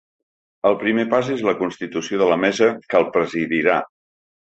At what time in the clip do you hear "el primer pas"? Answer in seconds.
0.69-1.29